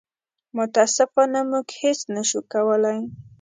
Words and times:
متاسفانه 0.57 1.39
موږ 1.51 1.67
هېڅ 1.81 1.99
نه 2.15 2.21
شو 2.29 2.41
کولی. 2.53 2.97